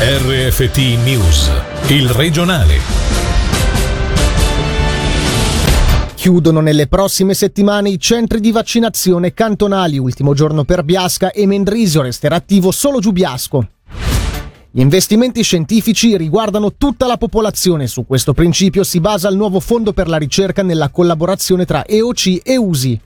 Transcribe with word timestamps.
RFT 0.00 0.76
News, 1.02 1.50
il 1.88 2.08
regionale. 2.10 2.78
Chiudono 6.14 6.60
nelle 6.60 6.86
prossime 6.86 7.34
settimane 7.34 7.90
i 7.90 7.98
centri 7.98 8.38
di 8.38 8.52
vaccinazione 8.52 9.34
cantonali, 9.34 9.98
ultimo 9.98 10.34
giorno 10.34 10.62
per 10.62 10.84
Biasca 10.84 11.32
e 11.32 11.46
Mendrisio 11.46 12.02
resterà 12.02 12.36
attivo 12.36 12.70
solo 12.70 13.00
Giubiasco. 13.00 13.70
Gli 14.70 14.80
investimenti 14.80 15.42
scientifici 15.42 16.16
riguardano 16.16 16.74
tutta 16.76 17.08
la 17.08 17.16
popolazione, 17.16 17.88
su 17.88 18.06
questo 18.06 18.34
principio 18.34 18.84
si 18.84 19.00
basa 19.00 19.28
il 19.28 19.36
nuovo 19.36 19.58
fondo 19.58 19.92
per 19.92 20.06
la 20.06 20.16
ricerca 20.16 20.62
nella 20.62 20.90
collaborazione 20.90 21.64
tra 21.64 21.84
EOC 21.84 22.42
e 22.44 22.56
USI. 22.56 23.00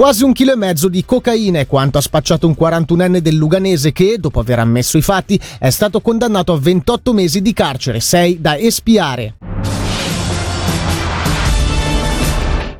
Quasi 0.00 0.24
un 0.24 0.32
chilo 0.32 0.52
e 0.52 0.56
mezzo 0.56 0.88
di 0.88 1.04
cocaina 1.04 1.58
è 1.58 1.66
quanto 1.66 1.98
ha 1.98 2.00
spacciato 2.00 2.46
un 2.46 2.56
41enne 2.58 3.18
del 3.18 3.34
Luganese 3.34 3.92
che, 3.92 4.16
dopo 4.18 4.40
aver 4.40 4.60
ammesso 4.60 4.96
i 4.96 5.02
fatti, 5.02 5.38
è 5.58 5.68
stato 5.68 6.00
condannato 6.00 6.54
a 6.54 6.58
28 6.58 7.12
mesi 7.12 7.42
di 7.42 7.52
carcere, 7.52 8.00
6 8.00 8.40
da 8.40 8.56
espiare. 8.56 9.49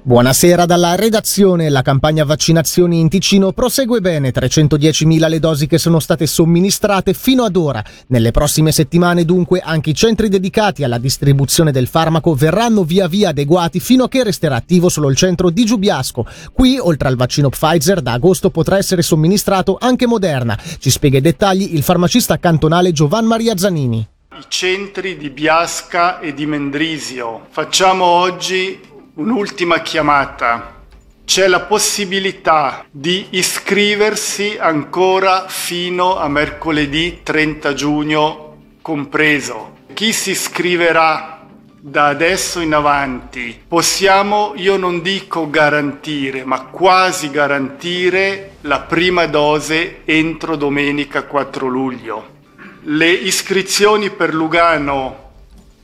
Buonasera 0.03 0.65
dalla 0.65 0.95
redazione. 0.95 1.69
La 1.69 1.83
campagna 1.83 2.25
vaccinazioni 2.25 3.01
in 3.01 3.11
Ticino 3.11 3.53
prosegue 3.53 4.01
bene. 4.01 4.33
310.000 4.33 5.29
le 5.29 5.39
dosi 5.39 5.67
che 5.67 5.77
sono 5.77 6.01
state 6.01 6.27
somministrate 6.27 7.13
fino 7.13 7.45
ad 7.45 7.55
ora. 7.55 7.85
Nelle 8.07 8.31
prossime 8.31 8.73
settimane 8.73 9.27
dunque 9.27 9.61
anche 9.61 9.91
i 9.91 9.95
centri 9.95 10.31
dedicati 10.31 10.85
alla 10.85 10.97
distribuzione 10.97 11.71
del 11.71 11.87
farmaco 11.87 12.33
verranno 12.35 12.83
via 12.83 13.09
via 13.09 13.29
adeguati 13.29 13.79
fino 13.79 14.05
a 14.05 14.09
che 14.09 14.25
resterà 14.25 14.57
attivo 14.57 14.89
solo 14.89 15.11
il 15.11 15.17
centro 15.17 15.51
di 15.51 15.67
Giubiasco. 15.67 16.27
Qui, 16.51 16.79
oltre 16.79 17.09
al 17.09 17.17
vaccino 17.17 17.51
Pfizer, 17.51 18.01
da 18.01 18.13
agosto 18.13 18.49
potrà 18.49 18.79
essere 18.79 19.03
somministrato 19.03 19.77
anche 19.79 20.07
Moderna. 20.07 20.59
Ci 20.79 20.89
spiega 20.89 21.19
i 21.19 21.21
dettagli 21.21 21.75
il 21.75 21.83
farmacista 21.83 22.39
cantonale 22.39 22.93
Giovan 22.93 23.27
Maria 23.27 23.55
Zanini. 23.55 24.09
I 24.33 24.45
centri 24.49 25.19
di 25.19 25.29
Biasca 25.29 26.21
e 26.21 26.33
di 26.33 26.47
Mendrisio. 26.47 27.49
Facciamo 27.51 28.05
oggi 28.05 28.89
un'ultima 29.21 29.81
chiamata. 29.81 30.79
C'è 31.27 31.47
la 31.47 31.61
possibilità 31.61 32.87
di 32.91 33.27
iscriversi 33.31 34.57
ancora 34.59 35.45
fino 35.47 36.17
a 36.17 36.27
mercoledì 36.29 37.21
30 37.23 37.75
giugno 37.75 38.57
compreso. 38.81 39.77
Chi 39.93 40.15
si 40.15 40.31
iscriverà 40.31 41.47
da 41.83 42.07
adesso 42.07 42.61
in 42.61 42.73
avanti 42.73 43.63
possiamo, 43.69 44.55
io 44.57 44.79
non 44.79 45.03
dico 45.03 45.51
garantire, 45.51 46.45
ma 46.45 46.63
quasi 46.63 47.31
garantire 47.31 48.53
la 48.63 48.81
prima 48.81 49.27
dose 49.27 50.01
entro 50.07 50.57
domenica 50.57 51.25
4 51.25 51.67
luglio. 51.67 52.39
Le 52.85 53.11
iscrizioni 53.11 54.09
per 54.09 54.33
Lugano 54.33 55.29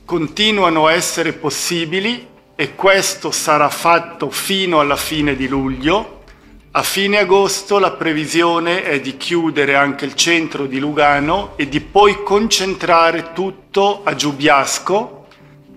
continuano 0.05 0.87
a 0.87 0.93
essere 0.93 1.33
possibili 1.33 2.35
e 2.59 2.73
questo 2.73 3.29
sarà 3.29 3.69
fatto 3.69 4.31
fino 4.31 4.79
alla 4.79 4.95
fine 4.95 5.35
di 5.35 5.47
luglio. 5.47 6.23
A 6.71 6.81
fine 6.81 7.19
agosto 7.19 7.77
la 7.77 7.91
previsione 7.91 8.81
è 8.81 8.99
di 8.99 9.15
chiudere 9.15 9.75
anche 9.75 10.05
il 10.05 10.15
centro 10.15 10.65
di 10.65 10.79
Lugano 10.79 11.53
e 11.55 11.69
di 11.69 11.79
poi 11.81 12.23
concentrare 12.23 13.31
tutto 13.33 14.01
a 14.03 14.15
Giubiasco 14.15 15.27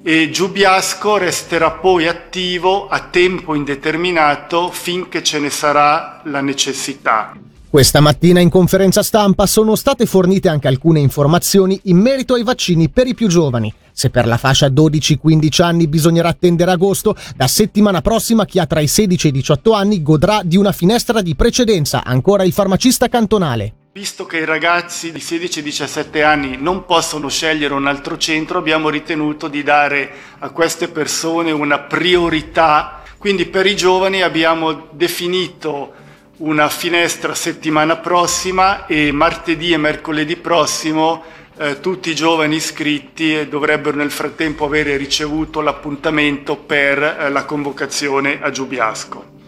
e 0.02 0.30
Giubiasco 0.30 1.18
resterà 1.18 1.72
poi 1.72 2.08
attivo 2.08 2.88
a 2.88 3.00
tempo 3.00 3.54
indeterminato 3.54 4.70
finché 4.70 5.22
ce 5.22 5.38
ne 5.38 5.50
sarà 5.50 6.22
la 6.24 6.40
necessità. 6.40 7.34
Questa 7.70 8.00
mattina 8.00 8.40
in 8.40 8.50
conferenza 8.50 9.00
stampa 9.00 9.46
sono 9.46 9.76
state 9.76 10.04
fornite 10.04 10.48
anche 10.48 10.66
alcune 10.66 10.98
informazioni 10.98 11.78
in 11.84 11.98
merito 11.98 12.34
ai 12.34 12.42
vaccini 12.42 12.88
per 12.88 13.06
i 13.06 13.14
più 13.14 13.28
giovani. 13.28 13.72
Se 13.92 14.10
per 14.10 14.26
la 14.26 14.38
fascia 14.38 14.66
12-15 14.66 15.62
anni 15.62 15.86
bisognerà 15.86 16.30
attendere 16.30 16.72
agosto, 16.72 17.14
da 17.36 17.46
settimana 17.46 18.00
prossima 18.00 18.44
chi 18.44 18.58
ha 18.58 18.66
tra 18.66 18.80
i 18.80 18.88
16 18.88 19.26
e 19.26 19.30
i 19.30 19.32
18 19.34 19.72
anni 19.72 20.02
godrà 20.02 20.40
di 20.42 20.56
una 20.56 20.72
finestra 20.72 21.22
di 21.22 21.36
precedenza, 21.36 22.02
ancora 22.02 22.42
il 22.42 22.52
farmacista 22.52 23.06
cantonale. 23.06 23.74
Visto 23.92 24.26
che 24.26 24.38
i 24.38 24.44
ragazzi 24.44 25.12
di 25.12 25.20
16-17 25.20 26.24
anni 26.24 26.56
non 26.58 26.84
possono 26.86 27.28
scegliere 27.28 27.74
un 27.74 27.86
altro 27.86 28.18
centro, 28.18 28.58
abbiamo 28.58 28.88
ritenuto 28.88 29.46
di 29.46 29.62
dare 29.62 30.10
a 30.40 30.50
queste 30.50 30.88
persone 30.88 31.52
una 31.52 31.78
priorità. 31.78 33.04
Quindi 33.16 33.46
per 33.46 33.66
i 33.66 33.76
giovani 33.76 34.22
abbiamo 34.22 34.88
definito 34.90 36.08
una 36.40 36.68
finestra 36.68 37.34
settimana 37.34 37.96
prossima 37.96 38.86
e 38.86 39.12
martedì 39.12 39.72
e 39.72 39.76
mercoledì 39.76 40.36
prossimo 40.36 41.22
eh, 41.58 41.80
tutti 41.80 42.10
i 42.10 42.14
giovani 42.14 42.56
iscritti 42.56 43.46
dovrebbero 43.46 43.96
nel 43.96 44.10
frattempo 44.10 44.64
avere 44.64 44.96
ricevuto 44.96 45.60
l'appuntamento 45.60 46.56
per 46.56 47.02
eh, 47.02 47.28
la 47.28 47.44
convocazione 47.44 48.40
a 48.40 48.50
Giubiasco. 48.50 49.39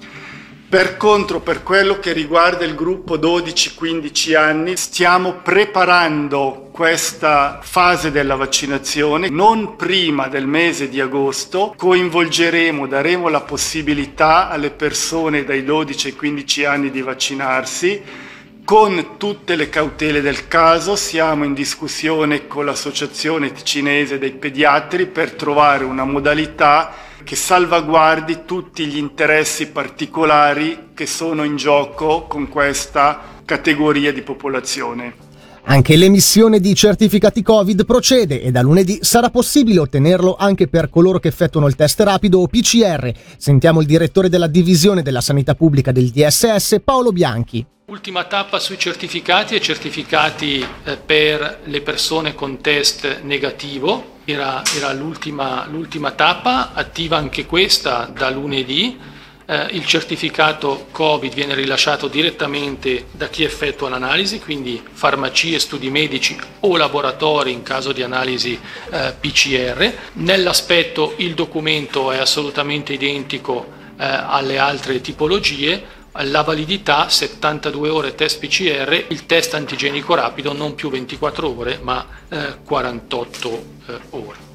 Per 0.72 0.96
contro, 0.96 1.40
per 1.40 1.62
quello 1.62 1.98
che 1.98 2.14
riguarda 2.14 2.64
il 2.64 2.74
gruppo 2.74 3.18
12-15 3.18 4.34
anni, 4.34 4.78
stiamo 4.78 5.34
preparando 5.42 6.70
questa 6.72 7.60
fase 7.62 8.10
della 8.10 8.36
vaccinazione 8.36 9.28
non 9.28 9.76
prima 9.76 10.28
del 10.28 10.46
mese 10.46 10.88
di 10.88 10.98
agosto. 10.98 11.74
Coinvolgeremo, 11.76 12.86
daremo 12.86 13.28
la 13.28 13.42
possibilità 13.42 14.48
alle 14.48 14.70
persone 14.70 15.44
dai 15.44 15.62
12 15.62 16.06
ai 16.06 16.14
15 16.14 16.64
anni 16.64 16.90
di 16.90 17.02
vaccinarsi 17.02 18.30
con 18.64 19.16
tutte 19.18 19.56
le 19.56 19.68
cautele 19.68 20.20
del 20.22 20.46
caso 20.46 20.94
siamo 20.94 21.44
in 21.44 21.52
discussione 21.52 22.46
con 22.46 22.64
l'associazione 22.64 23.52
ticinese 23.52 24.18
dei 24.18 24.30
pediatri 24.30 25.06
per 25.06 25.32
trovare 25.32 25.82
una 25.82 26.04
modalità 26.04 27.10
che 27.24 27.36
salvaguardi 27.36 28.40
tutti 28.44 28.86
gli 28.86 28.96
interessi 28.96 29.68
particolari 29.68 30.90
che 30.94 31.06
sono 31.06 31.44
in 31.44 31.56
gioco 31.56 32.26
con 32.26 32.48
questa 32.48 33.20
categoria 33.44 34.12
di 34.12 34.22
popolazione. 34.22 35.30
Anche 35.64 35.94
l'emissione 35.94 36.58
di 36.58 36.74
certificati 36.74 37.40
Covid 37.40 37.84
procede 37.84 38.42
e 38.42 38.50
da 38.50 38.62
lunedì 38.62 38.98
sarà 39.02 39.30
possibile 39.30 39.78
ottenerlo 39.78 40.34
anche 40.36 40.66
per 40.66 40.90
coloro 40.90 41.20
che 41.20 41.28
effettuano 41.28 41.68
il 41.68 41.76
test 41.76 42.00
rapido 42.00 42.40
o 42.40 42.48
PCR. 42.48 43.12
Sentiamo 43.36 43.80
il 43.80 43.86
direttore 43.86 44.28
della 44.28 44.48
divisione 44.48 45.02
della 45.02 45.20
sanità 45.20 45.54
pubblica 45.54 45.92
del 45.92 46.10
DSS, 46.10 46.80
Paolo 46.82 47.12
Bianchi. 47.12 47.64
Ultima 47.86 48.24
tappa 48.24 48.58
sui 48.58 48.78
certificati 48.78 49.54
e 49.54 49.60
certificati 49.60 50.64
eh, 50.84 50.96
per 50.96 51.60
le 51.64 51.80
persone 51.80 52.34
con 52.34 52.60
test 52.60 53.20
negativo. 53.22 54.11
Era, 54.24 54.62
era 54.76 54.92
l'ultima, 54.92 55.66
l'ultima 55.68 56.12
tappa, 56.12 56.72
attiva 56.74 57.16
anche 57.16 57.44
questa 57.46 58.10
da 58.14 58.30
lunedì 58.30 58.98
eh, 59.52 59.66
il 59.72 59.84
certificato 59.84 60.86
Covid 60.90 61.34
viene 61.34 61.54
rilasciato 61.54 62.08
direttamente 62.08 63.06
da 63.10 63.28
chi 63.28 63.44
effettua 63.44 63.88
l'analisi, 63.88 64.40
quindi 64.40 64.82
farmacie, 64.90 65.58
studi 65.58 65.90
medici 65.90 66.36
o 66.60 66.76
laboratori 66.76 67.52
in 67.52 67.62
caso 67.62 67.92
di 67.92 68.02
analisi 68.02 68.58
eh, 68.90 69.14
PCR. 69.18 69.92
Nell'aspetto 70.14 71.14
il 71.18 71.34
documento 71.34 72.10
è 72.10 72.18
assolutamente 72.18 72.92
identico 72.92 73.80
eh, 73.98 74.04
alle 74.04 74.58
altre 74.58 75.00
tipologie, 75.00 76.00
la 76.20 76.42
validità 76.42 77.08
72 77.08 77.88
ore 77.88 78.14
test 78.14 78.38
PCR, 78.38 79.06
il 79.08 79.26
test 79.26 79.54
antigenico 79.54 80.14
rapido 80.14 80.52
non 80.52 80.74
più 80.74 80.90
24 80.90 81.56
ore 81.56 81.78
ma 81.82 82.06
eh, 82.28 82.58
48 82.64 83.64
eh, 83.86 84.00
ore. 84.10 84.51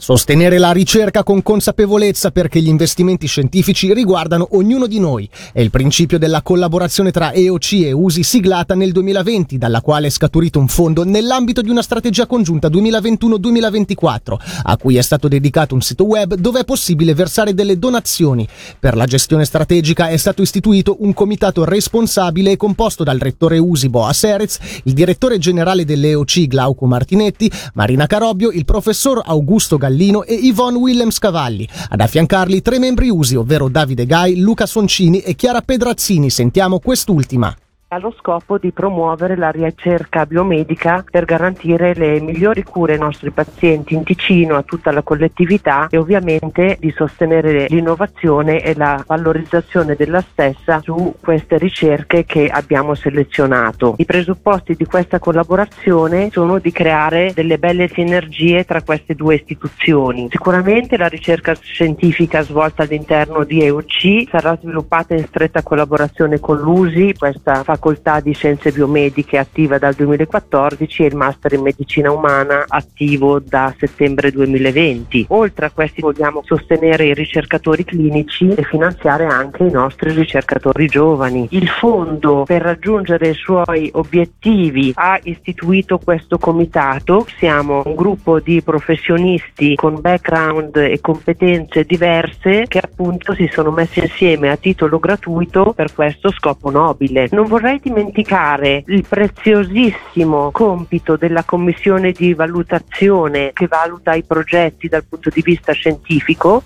Sostenere 0.00 0.58
la 0.58 0.70
ricerca 0.70 1.24
con 1.24 1.42
consapevolezza 1.42 2.30
perché 2.30 2.60
gli 2.60 2.68
investimenti 2.68 3.26
scientifici 3.26 3.92
riguardano 3.92 4.46
ognuno 4.52 4.86
di 4.86 5.00
noi. 5.00 5.28
È 5.52 5.60
il 5.60 5.72
principio 5.72 6.20
della 6.20 6.40
collaborazione 6.40 7.10
tra 7.10 7.32
EOC 7.32 7.72
e 7.72 7.90
USI 7.90 8.22
siglata 8.22 8.76
nel 8.76 8.92
2020, 8.92 9.58
dalla 9.58 9.80
quale 9.80 10.06
è 10.06 10.10
scaturito 10.10 10.60
un 10.60 10.68
fondo 10.68 11.04
nell'ambito 11.04 11.62
di 11.62 11.70
una 11.70 11.82
strategia 11.82 12.26
congiunta 12.26 12.68
2021-2024, 12.68 14.36
a 14.62 14.76
cui 14.76 14.96
è 14.96 15.02
stato 15.02 15.26
dedicato 15.26 15.74
un 15.74 15.80
sito 15.80 16.04
web 16.04 16.34
dove 16.34 16.60
è 16.60 16.64
possibile 16.64 17.12
versare 17.12 17.52
delle 17.52 17.76
donazioni. 17.76 18.46
Per 18.78 18.94
la 18.94 19.04
gestione 19.04 19.44
strategica 19.44 20.08
è 20.08 20.16
stato 20.16 20.42
istituito 20.42 20.98
un 21.00 21.12
comitato 21.12 21.64
responsabile 21.64 22.56
composto 22.56 23.02
dal 23.02 23.18
rettore 23.18 23.58
USI 23.58 23.88
Boa 23.88 24.12
Serez, 24.12 24.58
il 24.84 24.92
direttore 24.92 25.38
generale 25.38 25.84
dell'EOC 25.84 26.46
Glauco 26.46 26.86
Martinetti, 26.86 27.50
Marina 27.74 28.06
Carobbio, 28.06 28.52
il 28.52 28.64
professor 28.64 29.20
Augusto 29.24 29.76
Gallini 29.76 29.86
Gallino 29.88 30.24
e 30.24 30.34
Yvonne 30.34 30.76
Willems 30.76 31.18
Cavalli. 31.18 31.66
Ad 31.88 32.00
affiancarli 32.00 32.60
tre 32.60 32.78
membri 32.78 33.08
usi, 33.08 33.36
ovvero 33.36 33.68
Davide 33.68 34.04
Gai, 34.04 34.38
Luca 34.38 34.66
Soncini 34.66 35.20
e 35.20 35.34
Chiara 35.34 35.62
Pedrazzini. 35.62 36.28
Sentiamo 36.28 36.78
quest'ultima. 36.78 37.56
Ha 37.90 37.98
lo 37.98 38.14
scopo 38.18 38.58
di 38.58 38.70
promuovere 38.70 39.34
la 39.34 39.50
ricerca 39.50 40.26
biomedica 40.26 41.02
per 41.10 41.24
garantire 41.24 41.94
le 41.94 42.20
migliori 42.20 42.62
cure 42.62 42.92
ai 42.92 42.98
nostri 42.98 43.30
pazienti 43.30 43.94
in 43.94 44.04
Ticino, 44.04 44.56
a 44.56 44.62
tutta 44.62 44.92
la 44.92 45.00
collettività 45.00 45.86
e 45.88 45.96
ovviamente 45.96 46.76
di 46.78 46.92
sostenere 46.94 47.64
l'innovazione 47.68 48.62
e 48.62 48.74
la 48.74 49.02
valorizzazione 49.06 49.94
della 49.94 50.20
stessa 50.20 50.80
su 50.82 51.14
queste 51.18 51.56
ricerche 51.56 52.26
che 52.26 52.48
abbiamo 52.48 52.94
selezionato. 52.94 53.94
I 53.96 54.04
presupposti 54.04 54.74
di 54.74 54.84
questa 54.84 55.18
collaborazione 55.18 56.28
sono 56.30 56.58
di 56.58 56.70
creare 56.70 57.32
delle 57.32 57.58
belle 57.58 57.88
sinergie 57.88 58.64
tra 58.64 58.82
queste 58.82 59.14
due 59.14 59.36
istituzioni. 59.36 60.28
Sicuramente 60.30 60.98
la 60.98 61.08
ricerca 61.08 61.54
scientifica 61.54 62.42
svolta 62.42 62.82
all'interno 62.82 63.44
di 63.44 63.62
EOC 63.62 64.28
sarà 64.28 64.58
sviluppata 64.60 65.14
in 65.14 65.24
stretta 65.24 65.62
collaborazione 65.62 66.38
con 66.38 66.58
l'USI, 66.58 67.14
questa 67.16 67.54
facoltà 67.54 67.76
di 68.22 68.34
scienze 68.34 68.72
biomediche 68.72 69.38
attiva 69.38 69.78
dal 69.78 69.94
2014 69.94 71.02
e 71.02 71.06
il 71.06 71.16
master 71.16 71.52
in 71.52 71.62
medicina 71.62 72.10
umana 72.10 72.64
attivo 72.66 73.38
da 73.38 73.72
settembre 73.78 74.30
2020. 74.30 75.26
Oltre 75.28 75.66
a 75.66 75.70
questi 75.70 76.00
vogliamo 76.00 76.42
sostenere 76.44 77.06
i 77.06 77.14
ricercatori 77.14 77.84
clinici 77.84 78.48
e 78.48 78.62
finanziare 78.64 79.26
anche 79.26 79.64
i 79.64 79.70
nostri 79.70 80.12
ricercatori 80.12 80.86
giovani. 80.86 81.46
Il 81.50 81.68
fondo 81.68 82.44
per 82.44 82.62
raggiungere 82.62 83.28
i 83.28 83.34
suoi 83.34 83.90
obiettivi 83.94 84.92
ha 84.94 85.18
istituito 85.22 85.98
questo 85.98 86.38
comitato. 86.38 87.26
Siamo 87.38 87.82
un 87.84 87.94
gruppo 87.94 88.40
di 88.40 88.62
professionisti 88.62 89.74
con 89.76 90.00
background 90.00 90.76
e 90.76 91.00
competenze 91.00 91.84
diverse 91.84 92.64
che 92.66 92.78
appunto 92.78 93.34
si 93.34 93.48
sono 93.52 93.70
messi 93.70 94.00
insieme 94.00 94.50
a 94.50 94.56
titolo 94.56 94.98
gratuito 94.98 95.72
per 95.74 95.94
questo 95.94 96.30
scopo 96.30 96.70
nobile. 96.70 97.28
Non 97.30 97.46
vorrei 97.46 97.67
dimenticare 97.76 98.82
il 98.86 99.04
preziosissimo 99.06 100.50
compito 100.50 101.16
della 101.16 101.44
commissione 101.44 102.12
di 102.12 102.32
valutazione 102.32 103.50
che 103.52 103.66
valuta 103.66 104.14
i 104.14 104.22
progetti 104.22 104.88
dal 104.88 105.04
punto 105.04 105.30
di 105.30 105.42
vista 105.42 105.72
scientifico. 105.72 106.62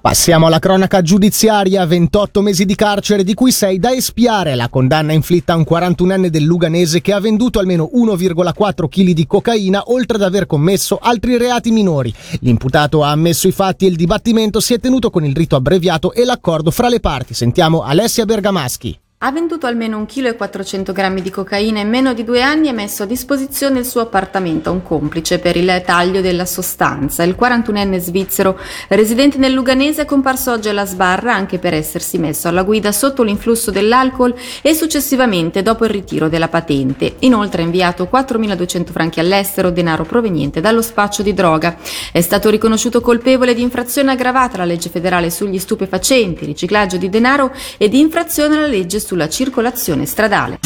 Passiamo 0.00 0.46
alla 0.46 0.60
cronaca 0.60 1.02
giudiziaria, 1.02 1.84
28 1.84 2.40
mesi 2.40 2.64
di 2.64 2.76
carcere 2.76 3.24
di 3.24 3.34
cui 3.34 3.50
6 3.50 3.78
da 3.78 3.92
espiare, 3.92 4.54
la 4.54 4.68
condanna 4.68 5.12
inflitta 5.12 5.52
a 5.52 5.56
un 5.56 5.66
41enne 5.68 6.28
del 6.28 6.44
Luganese 6.44 7.00
che 7.00 7.12
ha 7.12 7.20
venduto 7.20 7.58
almeno 7.58 7.90
1,4 7.92 8.88
kg 8.88 9.10
di 9.10 9.26
cocaina 9.26 9.82
oltre 9.86 10.16
ad 10.16 10.22
aver 10.22 10.46
commesso 10.46 10.98
altri 11.02 11.36
reati 11.36 11.72
minori. 11.72 12.14
L'imputato 12.40 13.02
ha 13.02 13.10
ammesso 13.10 13.48
i 13.48 13.52
fatti 13.52 13.86
e 13.86 13.88
il 13.88 13.96
dibattimento 13.96 14.60
si 14.60 14.72
è 14.72 14.78
tenuto 14.78 15.10
con 15.10 15.24
il 15.24 15.34
rito 15.34 15.56
abbreviato 15.56 16.12
e 16.12 16.24
l'accordo 16.24 16.70
fra 16.70 16.88
le 16.88 17.00
parti. 17.00 17.34
Sentiamo 17.34 17.82
Alessia 17.82 18.24
Bergamaschi. 18.24 18.98
Ha 19.20 19.32
venduto 19.32 19.66
almeno 19.66 20.00
1,4 20.00 20.92
kg 20.92 21.20
di 21.20 21.30
cocaina 21.30 21.80
in 21.80 21.88
meno 21.88 22.14
di 22.14 22.22
due 22.22 22.40
anni 22.40 22.68
e 22.68 22.72
messo 22.72 23.02
a 23.02 23.06
disposizione 23.06 23.80
il 23.80 23.84
suo 23.84 24.02
appartamento 24.02 24.68
a 24.68 24.72
un 24.72 24.84
complice 24.84 25.40
per 25.40 25.56
il 25.56 25.82
taglio 25.84 26.20
della 26.20 26.46
sostanza. 26.46 27.24
Il 27.24 27.34
41enne 27.36 27.98
svizzero, 27.98 28.56
residente 28.86 29.36
nel 29.38 29.54
Luganese, 29.54 30.02
è 30.02 30.04
comparso 30.04 30.52
oggi 30.52 30.68
alla 30.68 30.86
sbarra 30.86 31.34
anche 31.34 31.58
per 31.58 31.74
essersi 31.74 32.16
messo 32.16 32.46
alla 32.46 32.62
guida 32.62 32.92
sotto 32.92 33.24
l'influsso 33.24 33.72
dell'alcol 33.72 34.36
e 34.62 34.72
successivamente 34.72 35.62
dopo 35.62 35.84
il 35.84 35.90
ritiro 35.90 36.28
della 36.28 36.46
patente. 36.46 37.16
Inoltre 37.18 37.62
ha 37.62 37.64
inviato 37.64 38.08
4.200 38.08 38.92
franchi 38.92 39.18
all'estero, 39.18 39.70
denaro 39.70 40.04
proveniente 40.04 40.60
dallo 40.60 40.80
spaccio 40.80 41.24
di 41.24 41.34
droga. 41.34 41.76
È 42.12 42.20
stato 42.20 42.50
riconosciuto 42.50 43.00
colpevole 43.00 43.52
di 43.52 43.62
infrazione 43.62 44.12
aggravata 44.12 44.54
alla 44.54 44.64
legge 44.64 44.90
federale 44.90 45.28
sugli 45.30 45.58
stupefacenti, 45.58 46.44
riciclaggio 46.44 46.98
di 46.98 47.08
denaro 47.08 47.52
e 47.78 47.88
di 47.88 47.98
infrazione 47.98 48.58
alla 48.58 48.68
legge 48.68 49.06
sulla 49.08 49.30
circolazione 49.30 50.04
stradale. 50.04 50.58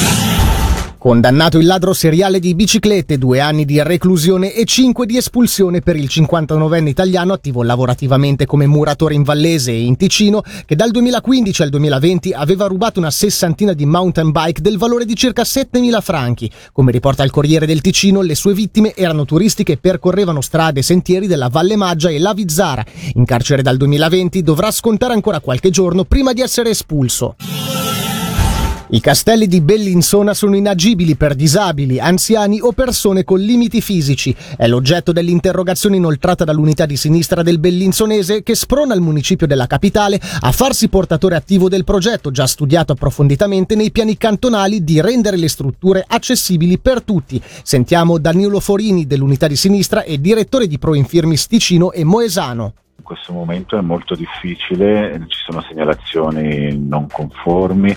Condannato 0.99 1.59
il 1.59 1.67
ladro 1.67 1.93
seriale 1.93 2.41
di 2.41 2.56
biciclette, 2.56 3.19
due 3.19 3.39
anni 3.39 3.65
di 3.65 3.81
reclusione 3.81 4.53
e 4.53 4.65
cinque 4.65 5.06
di 5.06 5.17
espulsione 5.17 5.81
per 5.81 5.94
il 5.94 6.09
59enne 6.09 6.89
italiano 6.89 7.33
attivo 7.33 7.62
lavorativamente 7.62 8.44
come 8.47 8.67
muratore 8.67 9.15
in 9.15 9.23
Vallese 9.23 9.71
e 9.71 9.83
in 9.83 9.97
Ticino, 9.97 10.43
che 10.65 10.75
dal 10.75 10.91
2015 10.91 11.62
al 11.62 11.69
2020 11.69 12.33
aveva 12.33 12.67
rubato 12.67 12.99
una 12.99 13.12
sessantina 13.12 13.75
di 13.75 13.87
mountain 13.87 14.33
bike 14.33 14.61
del 14.61 14.79
valore 14.79 15.05
di 15.05 15.15
circa 15.15 15.43
7.000 15.43 16.00
franchi. 16.00 16.50
Come 16.73 16.91
riporta 16.91 17.23
il 17.23 17.31
Corriere 17.31 17.67
del 17.67 17.81
Ticino, 17.81 18.23
le 18.23 18.35
sue 18.35 18.55
vittime 18.55 18.93
erano 18.97 19.25
turisti 19.25 19.62
che 19.62 19.77
percorrevano 19.77 20.41
strade 20.41 20.81
e 20.81 20.85
sentieri 20.85 21.29
della 21.29 21.49
Valle 21.49 21.77
Maggia 21.77 22.11
e 22.11 22.19
la 22.19 22.33
Vizzara. 22.33 22.85
In 23.15 23.25
carcere 23.25 23.62
dal 23.62 23.77
2020 23.77 24.43
dovrà 24.43 24.73
scontare 24.73 25.15
ancora 25.15 25.39
qualche 25.39 25.71
giorno 25.71 26.03
prima 26.05 26.33
di 26.33 26.41
essere 26.41 26.71
espulso. 26.71 27.37
I 28.94 29.00
castelli 29.00 29.47
di 29.47 29.62
Bellinzona 29.62 30.35
sono 30.35 30.55
inagibili 30.55 31.17
per 31.17 31.35
disabili, 31.35 31.99
anziani 31.99 32.61
o 32.61 32.73
persone 32.73 33.25
con 33.25 33.41
limiti 33.41 33.81
fisici. 33.81 34.37
È 34.55 34.67
l'oggetto 34.69 35.12
dell'interrogazione 35.12 35.97
inoltrata 35.97 36.44
dall'unità 36.44 36.85
di 36.85 36.99
sinistra 36.99 37.43
del 37.43 37.59
Bellinzonese 37.59 38.43
che 38.43 38.55
sprona 38.55 38.93
il 38.93 39.00
municipio 39.00 39.47
della 39.47 39.67
capitale 39.67 40.21
a 40.41 40.53
farsi 40.53 40.91
portatore 40.91 41.37
attivo 41.37 41.71
del 41.71 41.85
progetto 41.85 42.31
già 42.31 42.47
studiato 42.47 42.93
approfonditamente 42.93 43.77
nei 43.77 43.91
piani 43.91 44.19
cantonali 44.19 44.85
di 44.85 45.00
rendere 45.00 45.39
le 45.39 45.49
strutture 45.49 46.05
accessibili 46.06 46.77
per 46.77 47.00
tutti. 47.00 47.41
Sentiamo 47.62 48.19
Danilo 48.19 48.61
Forini 48.61 49.06
dell'unità 49.06 49.47
di 49.47 49.56
sinistra 49.56 50.03
e 50.03 50.21
direttore 50.21 50.67
di 50.67 50.79
Pro 50.79 50.93
Infirmis 50.93 51.47
Ticino 51.47 51.93
e 51.93 52.05
Moesano 52.05 52.75
in 53.03 53.09
questo 53.09 53.33
momento 53.33 53.77
è 53.77 53.81
molto 53.81 54.15
difficile, 54.15 55.25
ci 55.27 55.39
sono 55.45 55.61
segnalazioni 55.63 56.79
non 56.79 57.09
conformi, 57.09 57.95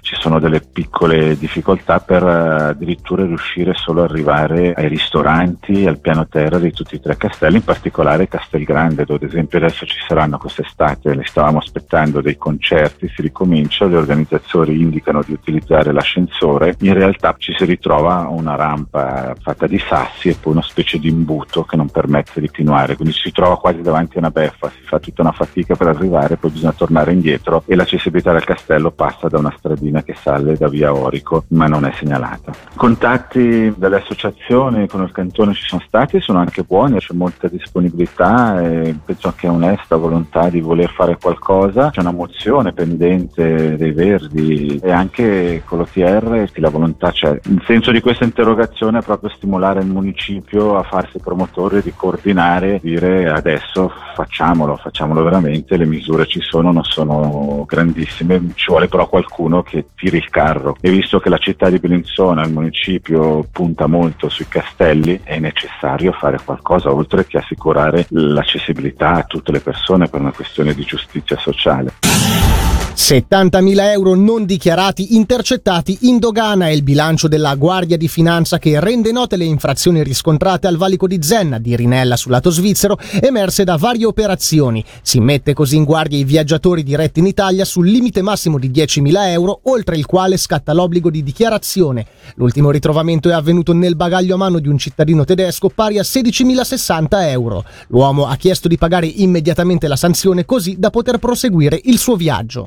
ci 0.00 0.16
sono 0.18 0.40
delle 0.40 0.60
piccole 0.60 1.36
difficoltà 1.36 2.00
per 2.00 2.22
eh, 2.22 2.70
addirittura 2.70 3.24
riuscire 3.24 3.74
solo 3.74 4.02
ad 4.02 4.10
arrivare 4.10 4.72
ai 4.72 4.88
ristoranti, 4.88 5.86
al 5.86 6.00
piano 6.00 6.26
terra 6.26 6.58
di 6.58 6.72
tutti 6.72 6.96
e 6.96 7.00
tre 7.00 7.18
castelli, 7.18 7.56
in 7.56 7.64
particolare 7.64 8.28
Castelgrande, 8.28 9.04
dove 9.04 9.26
ad 9.26 9.30
esempio 9.30 9.58
adesso 9.58 9.84
ci 9.84 9.98
saranno 10.08 10.38
quest'estate, 10.38 11.14
le 11.14 11.26
stavamo 11.26 11.58
aspettando 11.58 12.22
dei 12.22 12.38
concerti, 12.38 13.12
si 13.14 13.20
ricomincia, 13.20 13.84
le 13.84 13.98
organizzatori 13.98 14.80
indicano 14.80 15.22
di 15.22 15.32
utilizzare 15.32 15.92
l'ascensore, 15.92 16.74
in 16.80 16.94
realtà 16.94 17.34
ci 17.38 17.54
si 17.56 17.64
ritrova 17.66 18.26
una 18.30 18.54
rampa 18.54 19.34
fatta 19.38 19.66
di 19.66 19.78
sassi 19.78 20.30
e 20.30 20.36
poi 20.40 20.54
una 20.54 20.62
specie 20.62 20.98
di 20.98 21.08
imbuto 21.08 21.64
che 21.64 21.76
non 21.76 21.90
permette 21.90 22.40
di 22.40 22.46
continuare, 22.46 22.96
quindi 22.96 23.12
ci 23.12 23.22
si 23.22 23.32
trova 23.32 23.58
quasi 23.58 23.82
davanti 23.82 24.16
a 24.16 24.20
una 24.20 24.30
bella 24.30 24.45
beffa, 24.46 24.70
si 24.70 24.82
fa 24.82 24.98
tutta 24.98 25.22
una 25.22 25.32
fatica 25.32 25.74
per 25.74 25.88
arrivare, 25.88 26.36
poi 26.36 26.50
bisogna 26.50 26.72
tornare 26.72 27.12
indietro 27.12 27.62
e 27.66 27.74
l'accessibilità 27.74 28.32
del 28.32 28.44
castello 28.44 28.90
passa 28.90 29.28
da 29.28 29.38
una 29.38 29.54
stradina 29.56 30.02
che 30.02 30.14
sale 30.14 30.56
da 30.56 30.68
via 30.68 30.94
Orico, 30.94 31.44
ma 31.48 31.66
non 31.66 31.84
è 31.84 31.92
segnalata. 31.94 32.52
Contatti 32.74 33.72
dalle 33.76 33.96
associazioni 33.96 34.88
con 34.88 35.02
il 35.02 35.12
cantone 35.12 35.54
ci 35.54 35.66
sono 35.66 35.82
stati, 35.86 36.20
sono 36.20 36.38
anche 36.38 36.62
buoni, 36.62 36.98
c'è 36.98 37.14
molta 37.14 37.48
disponibilità 37.48 38.60
e 38.60 38.94
penso 39.04 39.28
anche 39.28 39.48
onesta 39.48 39.96
volontà 39.96 40.48
di 40.48 40.60
voler 40.60 40.90
fare 40.90 41.16
qualcosa. 41.20 41.90
C'è 41.90 42.00
una 42.00 42.12
mozione 42.12 42.72
pendente 42.72 43.76
dei 43.76 43.92
Verdi 43.92 44.78
e 44.82 44.90
anche 44.90 45.62
con 45.64 45.78
l'OTR 45.78 46.50
la 46.56 46.68
volontà 46.70 47.10
c'è. 47.10 47.38
Il 47.44 47.62
senso 47.66 47.90
di 47.90 48.00
questa 48.00 48.24
interrogazione 48.24 48.98
è 48.98 49.02
proprio 49.02 49.30
stimolare 49.30 49.80
il 49.80 49.86
municipio 49.86 50.76
a 50.76 50.82
farsi 50.82 51.18
promotore 51.18 51.82
di 51.82 51.92
coordinare, 51.94 52.80
dire 52.82 53.28
adesso 53.28 53.92
facciamo 54.14 54.35
facciamolo, 54.36 54.76
facciamolo 54.76 55.22
veramente, 55.22 55.78
le 55.78 55.86
misure 55.86 56.26
ci 56.26 56.40
sono, 56.42 56.70
non 56.70 56.84
sono 56.84 57.64
grandissime, 57.66 58.52
ci 58.54 58.66
vuole 58.68 58.86
però 58.86 59.08
qualcuno 59.08 59.62
che 59.62 59.86
tiri 59.94 60.18
il 60.18 60.28
carro 60.28 60.76
e 60.80 60.90
visto 60.90 61.18
che 61.18 61.30
la 61.30 61.38
città 61.38 61.70
di 61.70 61.78
Bellinzona, 61.78 62.44
il 62.44 62.52
municipio 62.52 63.46
punta 63.50 63.86
molto 63.86 64.28
sui 64.28 64.46
castelli, 64.46 65.20
è 65.24 65.38
necessario 65.38 66.12
fare 66.12 66.38
qualcosa 66.44 66.92
oltre 66.92 67.26
che 67.26 67.38
assicurare 67.38 68.06
l'accessibilità 68.10 69.12
a 69.12 69.24
tutte 69.24 69.52
le 69.52 69.60
persone 69.60 70.08
per 70.08 70.20
una 70.20 70.32
questione 70.32 70.74
di 70.74 70.84
giustizia 70.84 71.38
sociale. 71.38 72.55
70.000 72.96 73.90
euro 73.92 74.14
non 74.14 74.46
dichiarati 74.46 75.16
intercettati 75.16 75.98
in 76.02 76.18
dogana 76.18 76.68
è 76.68 76.70
il 76.70 76.82
bilancio 76.82 77.28
della 77.28 77.54
Guardia 77.54 77.98
di 77.98 78.08
Finanza 78.08 78.58
che 78.58 78.80
rende 78.80 79.12
note 79.12 79.36
le 79.36 79.44
infrazioni 79.44 80.02
riscontrate 80.02 80.66
al 80.66 80.78
valico 80.78 81.06
di 81.06 81.18
Zenna 81.20 81.58
di 81.58 81.76
Rinella 81.76 82.16
sul 82.16 82.30
lato 82.30 82.48
svizzero 82.48 82.98
emerse 83.20 83.64
da 83.64 83.76
varie 83.76 84.06
operazioni. 84.06 84.82
Si 85.02 85.20
mette 85.20 85.52
così 85.52 85.76
in 85.76 85.84
guardia 85.84 86.18
i 86.18 86.24
viaggiatori 86.24 86.82
diretti 86.82 87.20
in 87.20 87.26
Italia 87.26 87.66
sul 87.66 87.86
limite 87.86 88.22
massimo 88.22 88.58
di 88.58 88.70
10.000 88.70 89.28
euro 89.28 89.60
oltre 89.64 89.96
il 89.96 90.06
quale 90.06 90.38
scatta 90.38 90.72
l'obbligo 90.72 91.10
di 91.10 91.22
dichiarazione. 91.22 92.06
L'ultimo 92.36 92.70
ritrovamento 92.70 93.28
è 93.28 93.34
avvenuto 93.34 93.74
nel 93.74 93.94
bagaglio 93.94 94.34
a 94.34 94.38
mano 94.38 94.58
di 94.58 94.68
un 94.68 94.78
cittadino 94.78 95.24
tedesco 95.24 95.68
pari 95.68 95.98
a 95.98 96.02
16.060 96.02 97.06
euro. 97.28 97.62
L'uomo 97.88 98.26
ha 98.26 98.36
chiesto 98.36 98.68
di 98.68 98.78
pagare 98.78 99.06
immediatamente 99.06 99.86
la 99.86 99.96
sanzione 99.96 100.46
così 100.46 100.76
da 100.78 100.88
poter 100.88 101.18
proseguire 101.18 101.78
il 101.84 101.98
suo 101.98 102.16
viaggio. 102.16 102.66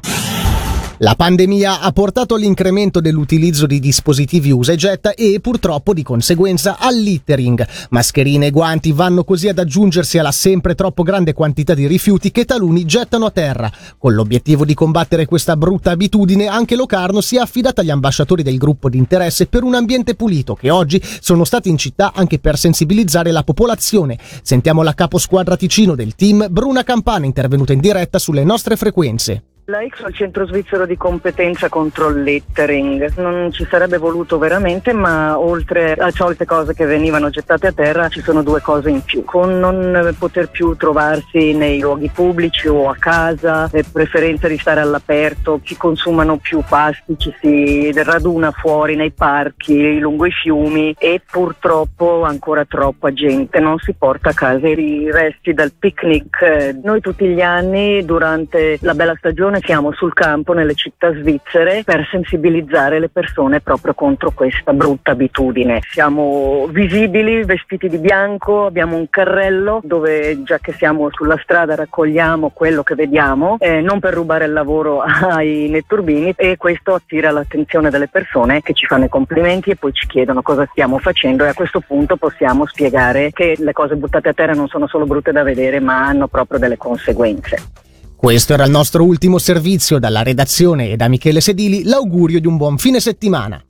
La 1.01 1.15
pandemia 1.15 1.79
ha 1.79 1.93
portato 1.93 2.35
all'incremento 2.35 2.99
dell'utilizzo 2.99 3.65
di 3.65 3.79
dispositivi 3.79 4.51
usa 4.51 4.73
e 4.73 4.75
getta 4.75 5.13
e 5.13 5.39
purtroppo 5.41 5.93
di 5.93 6.03
conseguenza 6.03 6.75
al 6.77 6.97
littering. 6.97 7.65
Mascherine 7.91 8.47
e 8.47 8.51
guanti 8.51 8.91
vanno 8.91 9.23
così 9.23 9.47
ad 9.47 9.59
aggiungersi 9.59 10.17
alla 10.17 10.33
sempre 10.33 10.75
troppo 10.75 11.03
grande 11.03 11.31
quantità 11.31 11.73
di 11.73 11.87
rifiuti 11.87 12.31
che 12.31 12.43
taluni 12.43 12.83
gettano 12.83 13.27
a 13.27 13.31
terra. 13.31 13.71
Con 13.97 14.13
l'obiettivo 14.13 14.65
di 14.65 14.73
combattere 14.73 15.25
questa 15.25 15.55
brutta 15.55 15.91
abitudine, 15.91 16.47
anche 16.47 16.75
Locarno 16.75 17.21
si 17.21 17.37
è 17.37 17.39
affidata 17.39 17.79
agli 17.79 17.91
ambasciatori 17.91 18.43
del 18.43 18.57
gruppo 18.57 18.89
di 18.89 18.97
interesse 18.97 19.45
per 19.45 19.63
un 19.63 19.75
ambiente 19.75 20.15
pulito 20.15 20.53
che 20.53 20.69
oggi 20.69 21.01
sono 21.21 21.45
stati 21.45 21.69
in 21.69 21.77
città 21.77 22.11
anche 22.13 22.39
per 22.39 22.57
sensibilizzare 22.57 23.31
la 23.31 23.43
popolazione. 23.43 24.19
Sentiamo 24.41 24.83
la 24.83 24.93
caposquadra 24.93 25.55
Ticino 25.55 25.95
del 25.95 26.15
team 26.15 26.47
Bruna 26.51 26.83
Campana 26.83 27.25
intervenuta 27.25 27.71
in 27.71 27.79
diretta 27.79 28.19
sulle 28.19 28.43
nostre 28.43 28.75
frequenze. 28.75 29.43
La 29.69 29.83
ICSO 29.83 30.05
è 30.05 30.07
il 30.07 30.15
centro 30.15 30.47
svizzero 30.47 30.87
di 30.87 30.97
competenza 30.97 31.69
contro 31.69 32.09
il 32.09 32.23
littering. 32.23 33.13
Non 33.17 33.51
ci 33.51 33.67
sarebbe 33.69 33.99
voluto 33.99 34.39
veramente, 34.39 34.93
ma 34.93 35.37
oltre 35.37 35.93
a 35.93 36.09
certe 36.09 36.45
cose 36.45 36.73
che 36.73 36.87
venivano 36.87 37.29
gettate 37.29 37.67
a 37.67 37.71
terra 37.71 38.09
ci 38.09 38.21
sono 38.21 38.41
due 38.41 38.61
cose 38.61 38.89
in 38.89 39.03
più. 39.03 39.23
Con 39.23 39.59
non 39.59 40.15
poter 40.17 40.49
più 40.49 40.75
trovarsi 40.75 41.53
nei 41.53 41.79
luoghi 41.79 42.09
pubblici 42.11 42.67
o 42.67 42.89
a 42.89 42.95
casa, 42.97 43.69
le 43.71 43.83
preferenze 43.83 44.49
di 44.49 44.57
stare 44.57 44.79
all'aperto, 44.79 45.61
si 45.63 45.77
consumano 45.77 46.37
più 46.37 46.63
pasti, 46.67 47.15
ci 47.19 47.31
si 47.39 47.91
raduna 47.93 48.49
fuori 48.49 48.95
nei 48.95 49.11
parchi, 49.11 49.99
lungo 49.99 50.25
i 50.25 50.31
fiumi 50.31 50.95
e 50.97 51.21
purtroppo 51.23 52.23
ancora 52.23 52.65
troppa 52.65 53.13
gente 53.13 53.59
non 53.59 53.77
si 53.77 53.93
porta 53.93 54.29
a 54.29 54.33
casa 54.33 54.67
i 54.67 55.11
resti 55.11 55.53
del 55.53 55.73
picnic. 55.77 56.75
Noi 56.81 57.01
tutti 57.01 57.27
gli 57.27 57.41
anni 57.41 58.03
durante 58.03 58.79
la 58.81 58.95
bella 58.95 59.13
stagione 59.15 59.57
siamo 59.61 59.91
sul 59.93 60.13
campo 60.13 60.53
nelle 60.53 60.73
città 60.75 61.13
svizzere 61.13 61.83
per 61.83 62.07
sensibilizzare 62.09 62.99
le 62.99 63.09
persone 63.09 63.61
proprio 63.61 63.93
contro 63.93 64.31
questa 64.31 64.73
brutta 64.73 65.11
abitudine. 65.11 65.81
Siamo 65.89 66.67
visibili, 66.69 67.43
vestiti 67.43 67.89
di 67.89 67.97
bianco, 67.97 68.65
abbiamo 68.65 68.95
un 68.95 69.09
carrello 69.09 69.81
dove 69.83 70.43
già 70.43 70.59
che 70.59 70.73
siamo 70.73 71.09
sulla 71.11 71.39
strada 71.41 71.75
raccogliamo 71.75 72.51
quello 72.53 72.83
che 72.83 72.95
vediamo, 72.95 73.57
eh, 73.59 73.81
non 73.81 73.99
per 73.99 74.13
rubare 74.13 74.45
il 74.45 74.53
lavoro 74.53 75.01
ai 75.03 75.67
netturbini 75.69 76.33
e 76.35 76.57
questo 76.57 76.93
attira 76.93 77.31
l'attenzione 77.31 77.89
delle 77.89 78.07
persone 78.07 78.61
che 78.61 78.73
ci 78.73 78.85
fanno 78.85 79.05
i 79.05 79.09
complimenti 79.09 79.71
e 79.71 79.75
poi 79.75 79.93
ci 79.93 80.07
chiedono 80.07 80.41
cosa 80.41 80.67
stiamo 80.71 80.97
facendo 80.99 81.45
e 81.45 81.49
a 81.49 81.53
questo 81.53 81.79
punto 81.79 82.17
possiamo 82.17 82.65
spiegare 82.65 83.31
che 83.31 83.55
le 83.57 83.73
cose 83.73 83.95
buttate 83.95 84.29
a 84.29 84.33
terra 84.33 84.53
non 84.53 84.67
sono 84.67 84.87
solo 84.87 85.05
brutte 85.05 85.31
da 85.31 85.43
vedere 85.43 85.79
ma 85.79 86.05
hanno 86.05 86.27
proprio 86.27 86.59
delle 86.59 86.77
conseguenze. 86.77 87.87
Questo 88.19 88.51
era 88.51 88.65
il 88.65 88.69
nostro 88.69 89.05
ultimo 89.05 89.37
servizio 89.37 89.97
dalla 89.97 90.23
redazione 90.23 90.89
e 90.89 90.97
da 90.97 91.07
Michele 91.07 91.39
Sedili, 91.39 91.83
l'augurio 91.83 92.41
di 92.41 92.47
un 92.47 92.57
buon 92.57 92.77
fine 92.77 92.99
settimana. 92.99 93.63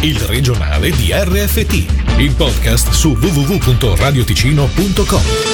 Il 0.00 0.18
regionale 0.20 0.90
di 0.90 1.12
RFT, 1.12 1.84
il 2.16 2.34
podcast 2.34 2.92
su 2.92 3.10
www.radioticino.com. 3.10 5.49